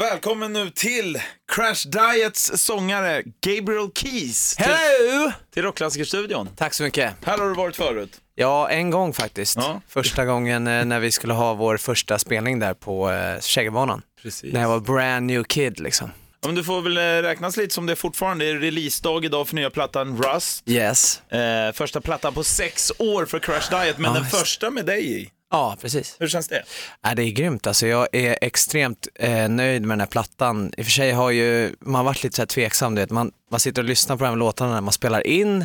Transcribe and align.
Välkommen 0.00 0.52
nu 0.52 0.70
till 0.70 1.18
Crash 1.52 1.88
Diets 1.88 2.52
sångare 2.54 3.22
Gabriel 3.46 3.90
Keys 3.94 4.56
till, 4.56 4.64
Hello! 4.64 5.32
till 5.54 5.62
Rockklassikerstudion. 5.62 6.48
Tack 6.56 6.74
så 6.74 6.82
mycket. 6.82 7.14
Här 7.24 7.38
har 7.38 7.48
du 7.48 7.54
varit 7.54 7.76
förut. 7.76 8.20
Ja, 8.34 8.68
en 8.70 8.90
gång 8.90 9.12
faktiskt. 9.12 9.56
Ja. 9.56 9.80
Första 9.88 10.24
gången 10.24 10.66
eh, 10.66 10.84
när 10.84 11.00
vi 11.00 11.12
skulle 11.12 11.32
ha 11.32 11.54
vår 11.54 11.76
första 11.76 12.18
spelning 12.18 12.58
där 12.58 12.74
på 12.74 13.10
eh, 13.10 13.40
Kägelbanan. 13.40 14.02
Precis. 14.22 14.52
När 14.52 14.60
jag 14.60 14.68
var 14.68 14.80
brand 14.80 15.26
new 15.26 15.44
kid 15.44 15.80
liksom. 15.80 16.10
Ja, 16.40 16.48
men 16.48 16.54
du 16.54 16.64
får 16.64 16.82
väl 16.82 16.96
eh, 16.96 17.00
räknas 17.02 17.56
lite 17.56 17.74
som 17.74 17.86
det 17.86 17.96
fortfarande. 17.96 18.44
Det 18.44 18.50
är 18.50 18.58
releasedag 18.58 19.24
idag 19.24 19.48
för 19.48 19.54
nya 19.54 19.70
plattan 19.70 20.22
Rust. 20.22 20.68
Yes. 20.68 21.22
Eh, 21.32 21.72
första 21.72 22.00
plattan 22.00 22.34
på 22.34 22.44
sex 22.44 22.92
år 22.98 23.26
för 23.26 23.38
Crash 23.38 23.70
Diet, 23.70 23.98
men 23.98 24.14
Ja, 24.14 24.20
den 24.20 24.30
första 24.30 24.70
med 24.70 24.86
dig 24.86 25.20
i. 25.22 25.30
Ja, 25.50 25.76
precis. 25.80 26.16
Hur 26.18 26.28
känns 26.28 26.48
det? 26.48 26.62
Ja, 27.02 27.14
det 27.14 27.22
är 27.22 27.30
grymt 27.30 27.66
alltså. 27.66 27.86
Jag 27.86 28.08
är 28.12 28.38
extremt 28.40 29.08
eh, 29.14 29.48
nöjd 29.48 29.82
med 29.82 29.90
den 29.90 30.00
här 30.00 30.06
plattan. 30.06 30.72
I 30.76 30.82
och 30.82 30.84
för 30.84 30.92
sig 30.92 31.12
har 31.12 31.30
ju 31.30 31.74
man 31.80 32.04
varit 32.04 32.22
lite 32.22 32.36
så 32.36 32.42
här 32.42 32.46
tveksam, 32.46 32.94
du 32.94 33.00
vet. 33.00 33.10
Man, 33.10 33.32
man 33.50 33.60
sitter 33.60 33.82
och 33.82 33.88
lyssnar 33.88 34.16
på 34.16 34.24
de 34.24 34.28
här 34.30 34.36
låtarna 34.36 34.74
när 34.74 34.80
man 34.80 34.92
spelar 34.92 35.26
in 35.26 35.64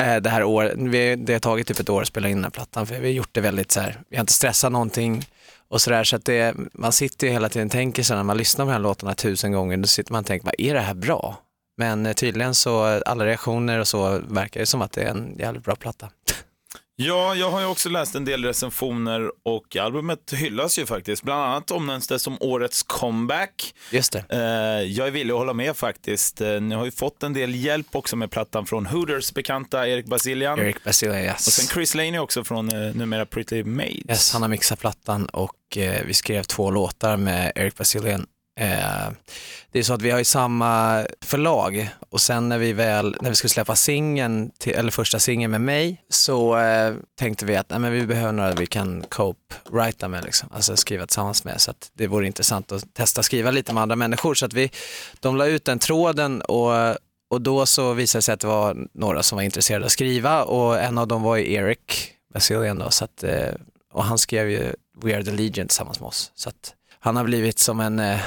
eh, 0.00 0.16
det 0.16 0.30
här 0.30 0.44
året. 0.44 0.74
Vi, 0.76 1.16
det 1.16 1.32
har 1.32 1.40
tagit 1.40 1.66
typ 1.66 1.80
ett 1.80 1.88
år 1.88 2.02
att 2.02 2.08
spela 2.08 2.28
in 2.28 2.36
den 2.36 2.44
här 2.44 2.50
plattan 2.50 2.86
för 2.86 2.94
vi 2.94 3.08
har 3.08 3.14
gjort 3.14 3.28
det 3.32 3.40
väldigt 3.40 3.72
så 3.72 3.80
här, 3.80 4.00
vi 4.08 4.16
har 4.16 4.20
inte 4.20 4.32
stressat 4.32 4.72
någonting 4.72 5.26
och 5.68 5.82
sådär 5.82 6.04
så 6.04 6.16
att 6.16 6.24
det, 6.24 6.54
man 6.72 6.92
sitter 6.92 7.26
ju 7.26 7.32
hela 7.32 7.48
tiden 7.48 7.68
och 7.68 7.72
tänker 7.72 8.02
så 8.02 8.14
när 8.14 8.22
man 8.22 8.36
lyssnar 8.36 8.64
på 8.64 8.68
de 8.68 8.72
här 8.72 8.80
låtarna 8.80 9.14
tusen 9.14 9.52
gånger, 9.52 9.76
då 9.76 9.86
sitter 9.86 10.12
man 10.12 10.20
och 10.20 10.26
tänker, 10.26 10.46
vad 10.46 10.54
är 10.58 10.74
det 10.74 10.80
här 10.80 10.94
bra? 10.94 11.36
Men 11.76 12.06
eh, 12.06 12.12
tydligen 12.12 12.54
så, 12.54 12.84
alla 13.06 13.26
reaktioner 13.26 13.78
och 13.78 13.88
så 13.88 14.20
verkar 14.28 14.60
det 14.60 14.66
som 14.66 14.82
att 14.82 14.92
det 14.92 15.02
är 15.02 15.10
en 15.10 15.36
jävligt 15.38 15.64
bra 15.64 15.76
platta. 15.76 16.08
Ja, 17.02 17.34
jag 17.34 17.50
har 17.50 17.60
ju 17.60 17.66
också 17.66 17.88
läst 17.88 18.14
en 18.14 18.24
del 18.24 18.44
recensioner 18.44 19.30
och 19.42 19.76
albumet 19.76 20.32
hyllas 20.32 20.78
ju 20.78 20.86
faktiskt. 20.86 21.22
Bland 21.22 21.42
annat 21.42 21.70
omnämns 21.70 22.08
det 22.08 22.18
som 22.18 22.36
årets 22.40 22.82
comeback. 22.82 23.74
Just 23.90 24.12
det. 24.12 24.24
Eh, 24.28 24.90
jag 24.92 25.06
är 25.06 25.10
villig 25.10 25.32
att 25.32 25.38
hålla 25.38 25.52
med 25.52 25.76
faktiskt. 25.76 26.40
Eh, 26.40 26.60
ni 26.60 26.74
har 26.74 26.84
ju 26.84 26.90
fått 26.90 27.22
en 27.22 27.32
del 27.32 27.54
hjälp 27.54 27.86
också 27.96 28.16
med 28.16 28.30
plattan 28.30 28.66
från 28.66 28.86
Hooters 28.86 29.32
bekanta 29.32 29.88
Erik 29.88 30.06
Basilian. 30.06 30.58
Eric 30.58 30.84
Basilia, 30.84 31.22
yes. 31.22 31.46
Och 31.46 31.52
sen 31.52 31.66
Chris 31.66 31.94
Laney 31.94 32.18
också 32.18 32.44
från 32.44 32.68
eh, 32.68 32.94
numera 32.94 33.26
Pretty 33.26 33.64
Maids. 33.64 34.08
Yes, 34.08 34.32
han 34.32 34.42
har 34.42 34.48
mixat 34.48 34.80
plattan 34.80 35.26
och 35.26 35.56
vi 36.04 36.14
skrev 36.14 36.42
två 36.42 36.70
låtar 36.70 37.16
med 37.16 37.52
Eric 37.54 37.76
Basilian. 37.76 38.26
Eh, 38.60 39.10
det 39.72 39.78
är 39.78 39.82
så 39.82 39.94
att 39.94 40.02
vi 40.02 40.10
har 40.10 40.18
ju 40.18 40.24
samma 40.24 41.04
förlag 41.24 41.88
och 42.10 42.20
sen 42.20 42.48
när 42.48 42.58
vi 42.58 42.72
väl, 42.72 43.16
när 43.20 43.30
vi 43.30 43.36
skulle 43.36 43.48
släppa 43.48 43.76
singeln, 43.76 44.50
eller 44.66 44.90
första 44.90 45.18
singeln 45.18 45.50
med 45.50 45.60
mig, 45.60 46.04
så 46.08 46.58
eh, 46.58 46.94
tänkte 47.18 47.46
vi 47.46 47.56
att 47.56 47.70
nej, 47.70 47.78
men 47.78 47.92
vi 47.92 48.06
behöver 48.06 48.32
några 48.32 48.52
vi 48.52 48.66
kan 48.66 49.02
cope-writa 49.02 50.08
med, 50.08 50.24
liksom. 50.24 50.48
alltså 50.52 50.76
skriva 50.76 51.06
tillsammans 51.06 51.44
med. 51.44 51.60
Så 51.60 51.70
att 51.70 51.90
det 51.94 52.06
vore 52.06 52.26
intressant 52.26 52.72
att 52.72 52.94
testa 52.94 53.22
skriva 53.22 53.50
lite 53.50 53.72
med 53.74 53.82
andra 53.82 53.96
människor. 53.96 54.34
Så 54.34 54.46
att 54.46 54.52
vi, 54.52 54.70
de 55.20 55.36
la 55.36 55.46
ut 55.46 55.64
den 55.64 55.78
tråden 55.78 56.42
och 56.42 56.96
och 57.30 57.40
då 57.40 57.66
så 57.66 57.92
visade 57.92 58.18
det 58.18 58.22
sig 58.22 58.32
att 58.32 58.40
det 58.40 58.46
var 58.46 58.86
några 58.92 59.22
som 59.22 59.36
var 59.36 59.42
intresserade 59.42 59.84
av 59.84 59.86
att 59.86 59.92
skriva 59.92 60.42
och 60.42 60.80
en 60.80 60.98
av 60.98 61.08
dem 61.08 61.22
var 61.22 61.36
ju 61.36 61.52
Eric 61.52 62.12
Basilian 62.34 62.78
då, 62.78 62.90
så 62.90 63.04
att, 63.04 63.22
eh, 63.22 63.54
och 63.92 64.04
han 64.04 64.18
skrev 64.18 64.50
ju 64.50 64.72
We 65.02 65.16
Are 65.16 65.24
The 65.24 65.30
Legion 65.30 65.66
tillsammans 65.66 66.00
med 66.00 66.06
oss. 66.06 66.32
Så 66.34 66.48
att 66.48 66.74
han 67.00 67.16
har 67.16 67.24
blivit 67.24 67.58
som 67.58 67.80
en, 67.80 67.98
eh, 67.98 68.20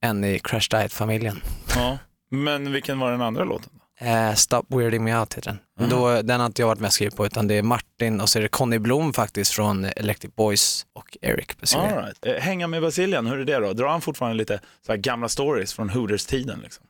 en 0.00 0.24
i 0.24 0.38
Crash 0.38 0.68
Diet-familjen. 0.70 1.40
Ja. 1.74 1.98
Men 2.30 2.72
vilken 2.72 2.98
var 2.98 3.10
den 3.10 3.22
andra 3.22 3.44
låten? 3.44 3.70
Eh, 4.00 4.34
Stop 4.34 4.62
Weirding 4.68 5.04
Me 5.04 5.18
Out 5.18 5.34
heter 5.34 5.50
den. 5.50 5.58
Men 5.80 5.90
då, 5.90 6.22
den 6.22 6.40
har 6.40 6.46
inte 6.46 6.62
jag 6.62 6.66
varit 6.66 6.80
med 6.80 6.88
och 6.88 6.92
skrivit 6.92 7.16
på 7.16 7.26
utan 7.26 7.48
det 7.48 7.54
är 7.54 7.62
Martin 7.62 8.20
och 8.20 8.28
så 8.28 8.38
är 8.38 8.42
det 8.42 8.48
Conny 8.48 8.78
Blom 8.78 9.12
faktiskt 9.12 9.52
från 9.52 9.84
Electric 9.84 10.34
Boys 10.34 10.86
och 10.92 11.16
Eric 11.22 11.60
Basilian. 11.60 12.04
Right. 12.04 12.26
eh, 12.26 12.34
hänga 12.34 12.66
med 12.66 12.82
Basilian, 12.82 13.26
hur 13.26 13.38
är 13.38 13.44
det 13.44 13.58
då? 13.58 13.72
Drar 13.72 13.88
han 13.88 14.00
fortfarande 14.00 14.36
lite 14.36 14.60
så 14.86 14.96
gamla 14.96 15.28
stories 15.28 15.72
från 15.72 15.90
Hooters-tiden? 15.90 16.60
Liksom? 16.62 16.84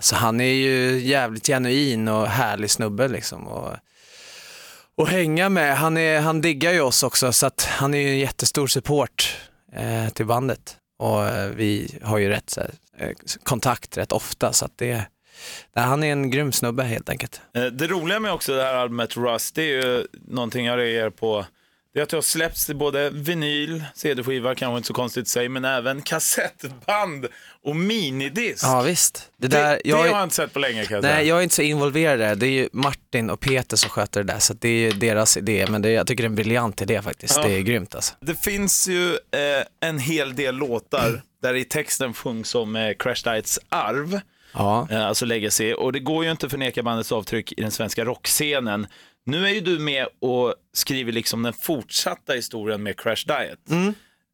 Så 0.00 0.16
han 0.16 0.40
är 0.40 0.54
ju 0.54 0.98
jävligt 0.98 1.46
genuin 1.46 2.08
och 2.08 2.26
härlig 2.26 2.70
snubbe 2.70 3.08
liksom. 3.08 3.48
Och, 3.48 3.72
och 4.96 5.08
hänga 5.08 5.48
med, 5.48 5.76
han, 5.76 5.96
är, 5.96 6.20
han 6.20 6.40
diggar 6.40 6.72
ju 6.72 6.80
oss 6.80 7.02
också 7.02 7.32
så 7.32 7.46
att 7.46 7.64
han 7.70 7.94
är 7.94 7.98
ju 7.98 8.08
en 8.08 8.18
jättestor 8.18 8.66
support 8.66 9.36
eh, 9.72 10.08
till 10.08 10.26
bandet. 10.26 10.76
Och 10.96 11.26
eh, 11.26 11.50
vi 11.50 11.98
har 12.02 12.18
ju 12.18 12.28
rätt 12.28 12.50
så 12.50 12.60
här, 12.60 12.70
eh, 12.98 13.10
kontakt 13.42 13.96
rätt 13.96 14.12
ofta 14.12 14.52
så 14.52 14.64
att 14.64 14.78
det, 14.78 15.04
han 15.74 16.02
är 16.02 16.12
en 16.12 16.30
grym 16.30 16.52
snubbe 16.52 16.82
helt 16.82 17.08
enkelt. 17.08 17.40
Eh, 17.54 17.64
det 17.64 17.86
roliga 17.86 18.20
med 18.20 18.32
också 18.32 18.54
det 18.54 18.62
här 18.62 18.74
albumet 18.74 19.16
Rust, 19.16 19.54
det 19.54 19.62
är 19.62 19.84
ju 19.84 20.06
någonting 20.28 20.66
jag 20.66 20.78
reagerar 20.78 21.10
på. 21.10 21.46
Det 21.94 22.00
är 22.00 22.02
att 22.02 22.08
det 22.08 22.16
har 22.16 22.22
släppts 22.22 22.70
i 22.70 22.74
både 22.74 23.10
vinyl, 23.10 23.84
CD-skiva 23.94 24.54
kanske 24.54 24.76
inte 24.76 24.86
så 24.86 24.94
konstigt 24.94 25.22
att 25.22 25.28
säga, 25.28 25.48
men 25.48 25.64
även 25.64 26.02
kassettband 26.02 27.26
och 27.62 27.76
minidisk. 27.76 28.64
Ja 28.64 28.82
visst. 28.82 29.30
Det 29.36 29.48
det, 29.48 29.56
där, 29.56 29.70
det 29.70 29.80
jag, 29.84 29.96
har 29.96 30.04
är- 30.06 30.10
jag 30.10 30.22
inte 30.22 30.34
sett 30.34 30.52
på 30.52 30.58
länge 30.58 30.84
kan 30.84 30.94
jag 30.94 31.04
säga. 31.04 31.16
Nej, 31.16 31.26
jag 31.28 31.38
är 31.38 31.42
inte 31.42 31.54
så 31.54 31.62
involverad 31.62 32.20
i 32.20 32.22
det. 32.24 32.34
Det 32.34 32.46
är 32.46 32.50
ju 32.50 32.68
Martin 32.72 33.30
och 33.30 33.40
Peter 33.40 33.76
som 33.76 33.90
sköter 33.90 34.22
det 34.22 34.32
där, 34.32 34.38
så 34.38 34.54
det 34.54 34.68
är 34.68 34.72
ju 34.80 34.90
deras 34.90 35.36
idé. 35.36 35.66
Men 35.70 35.82
det, 35.82 35.90
jag 35.90 36.06
tycker 36.06 36.22
det 36.22 36.26
är 36.26 36.30
en 36.30 36.34
briljant 36.34 36.82
idé 36.82 37.02
faktiskt. 37.02 37.36
Ja. 37.36 37.42
Det 37.48 37.54
är 37.54 37.60
grymt 37.60 37.94
alltså. 37.94 38.14
Det 38.20 38.34
finns 38.44 38.88
ju 38.88 39.10
eh, 39.12 39.88
en 39.88 39.98
hel 39.98 40.34
del 40.36 40.54
låtar 40.56 41.22
där 41.42 41.54
i 41.54 41.64
texten 41.64 42.14
sjungs 42.14 42.54
om 42.54 42.76
eh, 42.76 42.94
Crash 42.98 43.22
Diets 43.24 43.58
arv, 43.68 44.20
Ja. 44.54 44.88
eh, 44.90 45.06
alltså 45.06 45.24
legacy, 45.24 45.72
och 45.74 45.92
det 45.92 46.00
går 46.00 46.24
ju 46.24 46.30
inte 46.30 46.46
att 46.46 46.52
förneka 46.52 46.82
bandets 46.82 47.12
avtryck 47.12 47.52
i 47.52 47.60
den 47.60 47.70
svenska 47.70 48.04
rockscenen. 48.04 48.86
Nu 49.26 49.44
är 49.46 49.50
ju 49.50 49.60
du 49.60 49.78
med 49.78 50.06
och 50.20 50.54
skriver 50.72 51.12
liksom 51.12 51.42
den 51.42 51.52
fortsatta 51.52 52.32
historien 52.32 52.82
med 52.82 53.00
Crash 53.00 53.24
Diet. 53.26 53.58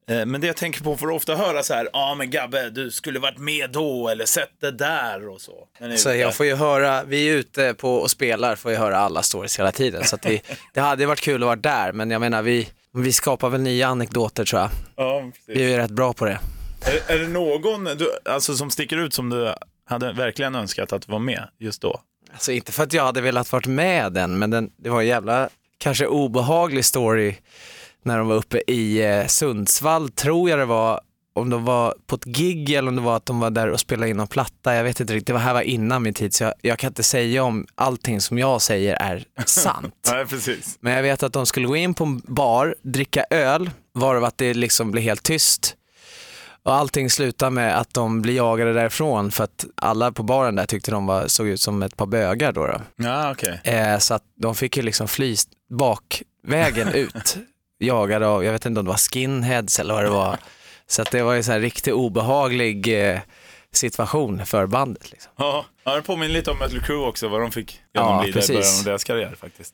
Eh, 0.09 0.25
Men 0.25 0.41
det 0.41 0.47
jag 0.47 0.55
tänker 0.57 0.83
på, 0.83 0.97
för 0.97 1.07
att 1.07 1.13
ofta 1.13 1.35
höra 1.35 1.63
så 1.63 1.73
här, 1.73 1.89
ja 1.93 1.99
ah, 2.11 2.15
men 2.15 2.29
Gabbe, 2.29 2.69
du 2.69 2.91
skulle 2.91 3.19
varit 3.19 3.37
med 3.37 3.69
då 3.71 4.09
eller 4.09 4.25
sett 4.25 4.61
det 4.61 4.71
där 4.71 5.29
och 5.29 5.41
så. 5.41 5.67
Så 5.97 6.09
jag 6.13 6.35
får 6.35 6.45
ju 6.45 6.55
höra, 6.55 7.03
vi 7.03 7.29
är 7.29 7.33
ute 7.33 7.73
på 7.73 7.95
och 7.95 8.11
spelar, 8.11 8.55
får 8.55 8.71
jag 8.71 8.79
höra 8.79 8.97
alla 8.97 9.23
stories 9.23 9.59
hela 9.59 9.71
tiden. 9.71 10.03
Så 10.03 10.17
vi, 10.23 10.41
det 10.73 10.79
hade 10.81 11.05
varit 11.05 11.21
kul 11.21 11.43
att 11.43 11.45
vara 11.47 11.55
där, 11.55 11.91
men 11.91 12.11
jag 12.11 12.19
menar 12.21 12.41
vi, 12.41 12.69
vi 12.93 13.11
skapar 13.13 13.49
väl 13.49 13.61
nya 13.61 13.87
anekdoter 13.87 14.45
tror 14.45 14.61
jag. 14.61 14.69
ja. 14.95 15.31
Vi 15.47 15.63
är 15.63 15.69
ju 15.69 15.77
rätt 15.77 15.91
bra 15.91 16.13
på 16.13 16.25
det. 16.25 16.39
Är, 16.85 17.15
är 17.15 17.19
det 17.19 17.27
någon 17.27 17.83
du, 17.83 18.11
alltså, 18.25 18.55
som 18.55 18.71
sticker 18.71 18.97
ut 18.97 19.13
som 19.13 19.29
du 19.29 19.53
hade 19.85 20.13
verkligen 20.13 20.55
önskat 20.55 20.93
att 20.93 21.07
vara 21.07 21.19
med 21.19 21.47
just 21.59 21.81
då? 21.81 22.01
Alltså 22.33 22.51
inte 22.51 22.71
för 22.71 22.83
att 22.83 22.93
jag 22.93 23.03
hade 23.03 23.21
velat 23.21 23.51
varit 23.51 23.67
med 23.67 24.13
den, 24.13 24.39
men 24.39 24.49
den, 24.49 24.71
det 24.77 24.89
var 24.89 25.01
en 25.01 25.07
jävla, 25.07 25.49
kanske 25.77 26.07
obehaglig 26.07 26.85
story 26.85 27.35
när 28.03 28.17
de 28.17 28.27
var 28.27 28.35
uppe 28.35 28.61
i 28.67 29.05
eh, 29.05 29.27
Sundsvall, 29.27 30.09
tror 30.09 30.49
jag 30.49 30.59
det 30.59 30.65
var, 30.65 31.01
om 31.33 31.49
de 31.49 31.65
var 31.65 31.95
på 32.07 32.15
ett 32.15 32.25
gig 32.25 32.69
eller 32.69 32.87
om 32.89 32.95
det 32.95 33.01
var 33.01 33.15
att 33.15 33.25
de 33.25 33.39
var 33.39 33.49
där 33.49 33.69
och 33.69 33.79
spelade 33.79 34.09
in 34.09 34.17
någon 34.17 34.27
platta, 34.27 34.75
jag 34.75 34.83
vet 34.83 34.99
inte 34.99 35.13
riktigt, 35.13 35.27
det 35.27 35.33
var 35.33 35.39
här 35.39 35.53
var 35.53 35.61
innan 35.61 36.03
min 36.03 36.13
tid 36.13 36.33
så 36.33 36.43
jag, 36.43 36.53
jag 36.61 36.79
kan 36.79 36.87
inte 36.87 37.03
säga 37.03 37.43
om 37.43 37.67
allting 37.75 38.21
som 38.21 38.37
jag 38.37 38.61
säger 38.61 38.95
är 38.95 39.25
sant. 39.45 39.95
Nej, 40.11 40.25
precis. 40.25 40.77
Men 40.79 40.93
jag 40.93 41.03
vet 41.03 41.23
att 41.23 41.33
de 41.33 41.45
skulle 41.45 41.67
gå 41.67 41.75
in 41.75 41.93
på 41.93 42.03
en 42.03 42.21
bar, 42.27 42.75
dricka 42.81 43.25
öl, 43.29 43.69
varav 43.93 44.23
att 44.23 44.37
det 44.37 44.53
liksom 44.53 44.91
blev 44.91 45.03
helt 45.03 45.23
tyst. 45.23 45.75
Och 46.63 46.73
allting 46.73 47.09
slutar 47.09 47.49
med 47.49 47.79
att 47.79 47.93
de 47.93 48.21
blir 48.21 48.35
jagade 48.35 48.73
därifrån 48.73 49.31
för 49.31 49.43
att 49.43 49.65
alla 49.75 50.11
på 50.11 50.23
baren 50.23 50.55
där 50.55 50.65
tyckte 50.65 50.91
de 50.91 51.05
var, 51.05 51.27
såg 51.27 51.47
ut 51.47 51.61
som 51.61 51.83
ett 51.83 51.97
par 51.97 52.05
bögar 52.05 52.51
då. 52.51 52.67
då. 52.67 52.81
Ja, 52.95 53.31
okej. 53.31 53.61
Eh, 53.63 53.97
så 53.97 54.13
att 54.13 54.23
de 54.35 54.55
fick 54.55 54.77
ju 54.77 54.83
liksom 54.83 55.07
fly 55.07 55.35
bakvägen 55.69 56.87
ut, 56.93 57.37
jagade 57.79 58.27
av, 58.27 58.43
jag 58.43 58.51
vet 58.51 58.65
inte 58.65 58.79
om 58.79 58.85
det 58.85 58.91
var 58.91 58.97
skinheads 58.97 59.79
eller 59.79 59.93
vad 59.93 60.03
det 60.03 60.09
var. 60.09 60.37
Så 60.87 61.01
att 61.01 61.11
det 61.11 61.23
var 61.23 61.33
ju 61.33 61.43
så 61.43 61.51
här 61.51 61.59
riktigt 61.59 61.93
obehaglig 61.93 63.09
eh, 63.11 63.19
situation 63.73 64.45
för 64.45 64.65
bandet. 64.67 65.11
Liksom. 65.11 65.31
Ja, 65.37 65.65
ja, 65.83 65.95
det 65.95 66.01
påminner 66.01 66.33
lite 66.33 66.51
om 66.51 66.57
Mötley 66.59 66.81
Crüe 66.81 67.07
också, 67.07 67.27
vad 67.27 67.41
de 67.41 67.51
fick 67.51 67.81
Ja, 67.91 68.01
genomlida 68.01 68.29
i 68.29 68.33
precis. 68.33 68.55
början 68.55 68.77
av 68.79 68.83
deras 68.83 69.03
karriär 69.03 69.35
faktiskt. 69.41 69.73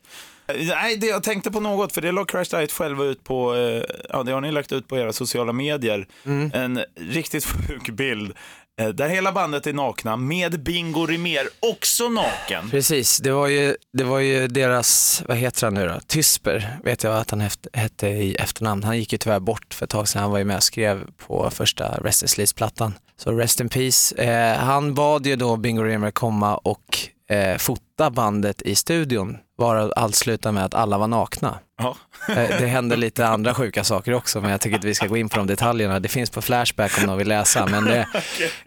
Nej, 0.58 0.96
det 0.96 1.06
jag 1.06 1.22
tänkte 1.22 1.50
på 1.50 1.60
något, 1.60 1.92
för 1.92 2.00
det 2.00 2.12
la 2.12 2.24
Crash 2.24 2.44
Diet 2.50 2.72
själva 2.72 3.04
ut 3.04 3.24
på, 3.24 3.54
eh, 3.54 3.82
ja 4.10 4.22
det 4.22 4.32
har 4.32 4.40
ni 4.40 4.52
lagt 4.52 4.72
ut 4.72 4.88
på 4.88 4.96
era 4.98 5.12
sociala 5.12 5.52
medier, 5.52 6.06
Mm. 6.26 6.50
en 6.54 6.84
riktigt 7.00 7.44
sjuk 7.68 7.90
bild. 7.90 8.32
eh, 8.80 8.88
Där 8.88 9.08
hela 9.08 9.32
bandet 9.32 9.66
är 9.66 9.72
nakna, 9.72 10.16
med 10.16 10.60
Bingo 10.62 11.06
Rimér 11.06 11.48
också 11.60 12.08
naken. 12.08 12.70
Precis, 12.70 13.18
det 13.18 13.32
var, 13.32 13.48
ju, 13.48 13.76
det 13.92 14.04
var 14.04 14.18
ju 14.18 14.48
deras, 14.48 15.22
vad 15.28 15.36
heter 15.36 15.66
han 15.66 15.74
nu 15.74 15.88
då, 15.88 16.00
Tysper, 16.06 16.78
vet 16.84 17.02
jag 17.02 17.16
att 17.16 17.30
han 17.30 17.40
hette, 17.40 17.68
hette 17.72 18.08
i 18.08 18.34
efternamn. 18.34 18.84
Han 18.84 18.98
gick 18.98 19.12
ju 19.12 19.18
tyvärr 19.18 19.40
bort 19.40 19.74
för 19.74 19.84
ett 19.84 19.90
tag 19.90 20.08
sedan, 20.08 20.22
han 20.22 20.30
var 20.30 20.38
ju 20.38 20.44
med 20.44 20.56
och 20.56 20.62
skrev 20.62 21.04
på 21.26 21.50
första 21.50 21.88
Rest 21.88 22.22
in 22.22 22.28
Sleaze-plattan. 22.28 22.94
Så 23.18 23.32
rest 23.32 23.60
in 23.60 23.68
peace. 23.68 24.14
Eh, 24.14 24.56
han 24.58 24.94
bad 24.94 25.26
ju 25.26 25.36
då 25.36 25.56
Bingo 25.56 25.82
Remer 25.82 26.10
komma 26.10 26.56
och 26.56 26.98
eh, 27.30 27.56
fota 27.58 28.10
bandet 28.10 28.62
i 28.62 28.74
studion, 28.74 29.36
varav 29.58 29.92
allt 29.96 30.14
slutade 30.14 30.52
med 30.52 30.64
att 30.64 30.74
alla 30.74 30.98
var 30.98 31.08
nakna. 31.08 31.58
Ja. 31.78 31.96
Eh, 32.28 32.34
Det 32.34 32.66
händer 32.66 32.96
lite 32.96 33.26
andra 33.26 33.54
sjuka 33.54 33.84
saker 33.84 34.14
också, 34.14 34.40
men 34.40 34.50
jag 34.50 34.60
tycker 34.60 34.74
inte 34.76 34.86
vi 34.86 34.94
ska 34.94 35.06
gå 35.06 35.16
in 35.16 35.28
på 35.28 35.36
de 35.36 35.46
detaljerna. 35.46 36.00
Det 36.00 36.08
finns 36.08 36.30
på 36.30 36.42
Flashback 36.42 36.98
om 36.98 37.04
någon 37.06 37.18
vill 37.18 37.28
läsa, 37.28 37.66
men 37.66 37.84
det, 37.84 38.06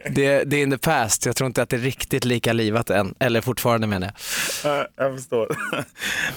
det, 0.10 0.44
det 0.44 0.58
är 0.58 0.64
in 0.64 0.72
the 0.72 0.78
past. 0.78 1.26
Jag 1.26 1.36
tror 1.36 1.48
inte 1.48 1.62
att 1.62 1.70
det 1.70 1.76
är 1.76 1.80
riktigt 1.80 2.26
lika 2.26 2.54
livat 2.54 2.90
än, 2.90 3.16
eller 3.20 3.42
fortfarande 3.42 3.88
menar 3.88 4.08
jag. 4.64 4.78
Ja, 4.78 4.88
jag 4.98 5.16
förstår. 5.16 5.48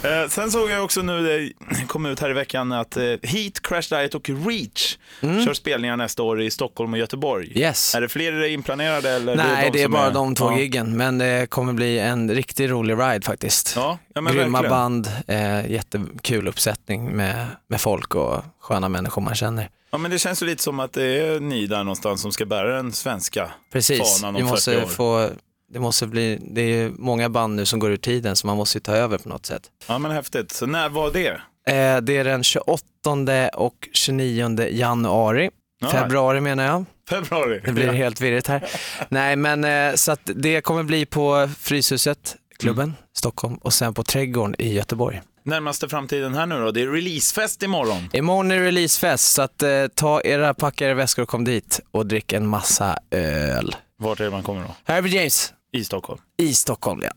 Eh, 0.03 0.29
Sen 0.29 0.51
såg 0.51 0.71
jag 0.71 0.85
också 0.85 1.03
nu, 1.03 1.23
det 1.71 1.87
kom 1.87 2.07
ut 2.07 2.21
här 2.21 2.31
i 2.31 2.33
veckan, 2.33 2.73
att 2.73 2.97
eh, 2.97 3.03
Heat, 3.23 3.62
Crash 3.62 3.89
Diet 3.91 4.15
och 4.15 4.31
Reach 4.47 4.97
kör 5.21 5.55
spelningar 5.55 5.97
nästa 5.97 6.23
år 6.23 6.43
i 6.43 6.50
Stockholm 6.50 6.93
och 6.93 6.99
Göteborg. 6.99 7.47
Mm. 7.47 7.59
Yes. 7.59 7.95
Är 7.95 8.00
det 8.00 8.09
fler 8.09 8.45
inplanerade? 8.45 9.11
Eller 9.11 9.37
Nej, 9.37 9.71
det 9.73 9.79
är 9.81 9.85
som 9.85 9.93
bara 9.93 10.11
de 10.11 10.35
två 10.35 10.50
ja. 10.53 10.59
giggen, 10.59 10.97
men 10.97 11.19
det 11.19 11.50
kommer 11.50 11.73
bli 11.73 11.99
en 11.99 12.31
riktigt 12.31 12.71
rolig 12.71 12.95
ride 12.95 13.23
faktiskt. 13.27 13.73
Ja, 13.77 13.99
ja 14.14 14.20
Grymma 14.20 14.62
verkligen. 14.62 14.70
band, 14.70 15.08
eh, 15.28 15.70
jättekul 15.70 16.49
uppsättning 16.49 17.16
med, 17.16 17.46
med 17.69 17.81
folk 17.81 18.14
och 18.14 18.44
sköna 18.61 18.88
människor 18.88 19.22
man 19.22 19.34
känner. 19.34 19.69
Ja, 19.90 19.99
men 19.99 20.11
det 20.11 20.19
känns 20.19 20.43
ju 20.43 20.46
lite 20.46 20.62
som 20.62 20.81
att 20.81 20.93
det 20.93 21.05
är 21.05 21.40
ni 21.40 21.66
där 21.66 21.78
någonstans 21.84 22.20
som 22.22 22.32
ska 22.32 22.46
bära 22.46 22.76
den 22.76 22.93
svenska 22.93 23.50
Precis, 23.72 24.20
fanan 24.20 24.34
vi 24.34 24.43
om 24.43 24.49
40 24.49 24.52
måste 24.52 24.82
år. 24.82 24.87
få, 24.87 25.31
det 25.72 25.81
måste 25.81 26.06
bli, 26.06 26.38
det 26.50 26.61
är 26.61 26.90
många 26.99 27.28
band 27.28 27.56
nu 27.56 27.66
som 27.66 27.78
går 27.78 27.90
ur 27.90 27.96
tiden 27.96 28.37
så 28.37 28.46
man 28.46 28.56
måste 28.56 28.78
ju 28.78 28.82
ta 28.82 28.93
över 28.93 29.19
på 29.19 29.28
något 29.28 29.46
sätt. 29.46 29.62
Ja, 29.88 29.99
men 29.99 30.11
häftigt. 30.11 30.52
Så 30.52 30.66
när 30.66 30.88
var 30.88 31.11
det? 31.11 31.28
Eh, 31.66 32.00
det 32.00 32.16
är 32.16 32.25
den 32.25 32.43
28 32.43 33.50
och 33.55 33.88
29 33.93 34.61
januari, 34.70 35.50
Ja. 35.81 35.88
februari 35.90 36.40
menar 36.40 36.64
jag. 36.64 36.84
Februari? 37.08 37.61
Det 37.64 37.72
blir 37.72 37.93
helt 37.93 38.20
virrigt 38.20 38.46
här. 38.46 38.64
Nej 39.08 39.37
men 39.37 39.64
eh, 39.64 39.94
så 39.94 40.12
att 40.12 40.20
det 40.25 40.61
kommer 40.61 40.82
bli 40.82 41.06
på 41.06 41.49
Fryshuset, 41.58 42.37
klubben, 42.64 42.84
Mm. 42.84 42.96
Stockholm 43.16 43.55
och 43.56 43.72
sen 43.72 43.94
på 43.94 44.02
Trädgården 44.02 44.55
i 44.58 44.72
Göteborg. 44.75 45.22
Närmaste 45.44 45.88
framtiden 45.88 46.34
här 46.34 46.46
nu 46.46 46.61
då? 46.61 46.70
Det 46.70 46.82
är 46.82 46.87
releasefest 46.88 47.62
imorgon. 47.62 48.08
Imorgon 48.12 48.50
är 48.50 48.61
releasefest 48.61 49.32
så 49.32 49.43
att 49.43 49.62
eh, 49.62 49.87
ta 49.94 50.20
era, 50.20 50.55
packa 50.55 50.87
era 50.87 50.94
väskor 50.94 51.22
och 51.22 51.28
kom 51.28 51.44
dit 51.44 51.81
och 51.90 52.06
drick 52.06 52.32
en 52.32 52.46
massa 52.46 52.99
öl. 53.11 53.76
Vart 53.99 54.20
är 54.20 54.25
det 54.25 54.31
man 54.31 54.43
kommer 54.43 54.62
då? 54.62 54.75
Herbie 54.84 55.16
James 55.16 55.52
I 55.72 55.84
Stockholm. 55.84 56.20
i 56.38 56.55
Stockholm 56.55 57.00
ja. 57.05 57.11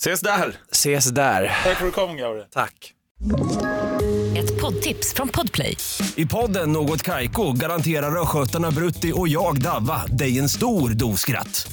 Ses 0.00 0.20
där! 0.20 0.56
Ses 0.72 1.04
där. 1.10 1.56
Tack 1.64 1.76
för 1.78 1.86
att 1.86 1.92
du 1.94 2.00
kom 2.00 2.16
Gabriel. 2.16 2.46
Tack. 2.50 2.92
Ett 4.36 4.60
poddtips 4.60 5.14
från 5.14 5.28
Podplay. 5.28 5.76
I 6.16 6.26
podden 6.26 6.72
Något 6.72 7.02
Kaiko 7.02 7.52
garanterar 7.52 8.22
östgötarna 8.22 8.70
Brutti 8.70 9.12
och 9.14 9.28
jag, 9.28 9.60
Davva, 9.62 10.06
dig 10.06 10.38
en 10.38 10.48
stor 10.48 10.90
dos 10.90 11.20
skratt. 11.20 11.72